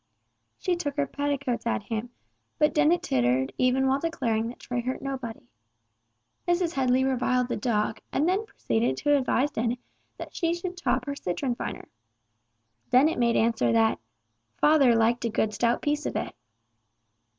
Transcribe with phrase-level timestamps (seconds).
[0.57, 2.09] She shook her petticoats at him,
[2.57, 5.47] but Dennet tittered even while declaring that Tray hurt nobody.
[6.47, 6.73] Mrs.
[6.73, 9.77] Headley reviled the dog, and then proceeded to advise Dennet
[10.17, 11.87] that she should chop her citron finer.
[12.89, 13.99] Dennet made answer "that
[14.57, 16.33] father liked a good stout piece of it."